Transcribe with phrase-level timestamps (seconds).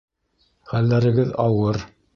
[0.73, 1.85] ...Хәлдәрегеҙ ауыр